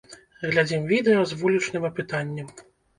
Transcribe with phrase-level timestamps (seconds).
[0.53, 2.55] Глядзім відэа з вулічным апытаннем.